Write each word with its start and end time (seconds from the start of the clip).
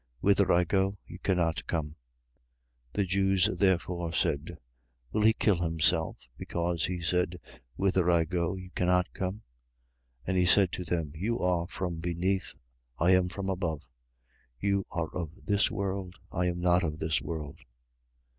Whither 0.19 0.51
I 0.51 0.63
go, 0.63 0.97
you 1.05 1.19
cannot 1.19 1.67
come. 1.67 1.89
8:22. 2.93 2.93
The 2.93 3.05
Jews 3.05 3.49
therefore 3.59 4.11
said: 4.13 4.57
Will 5.11 5.21
he 5.21 5.31
kill 5.33 5.57
himself, 5.61 6.17
because 6.39 6.85
he 6.85 7.01
said: 7.03 7.39
Whither 7.75 8.09
I 8.09 8.23
go 8.23 8.55
you 8.55 8.71
cannot 8.71 9.13
come? 9.13 9.43
8:23. 10.25 10.25
And 10.25 10.37
he 10.37 10.45
said 10.47 10.71
to 10.71 10.83
them: 10.83 11.11
You 11.13 11.37
are 11.37 11.67
from 11.67 11.99
beneath: 11.99 12.55
I 12.97 13.11
am 13.11 13.29
from 13.29 13.47
above. 13.47 13.83
You 14.59 14.87
are 14.89 15.13
of 15.13 15.29
this 15.45 15.69
world: 15.69 16.15
I 16.31 16.47
am 16.47 16.59
not 16.59 16.81
of 16.81 16.97
this 16.97 17.21
world. 17.21 17.59